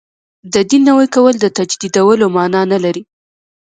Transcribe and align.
د 0.53 0.55
دین 0.69 0.81
نوی 0.89 1.07
کول 1.15 1.35
د 1.39 1.45
تجدیدولو 1.57 2.25
معنا 2.35 2.61
نه 2.71 2.77
لري. 2.83 3.03